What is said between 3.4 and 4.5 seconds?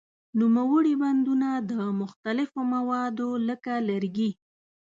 لکه لرګي.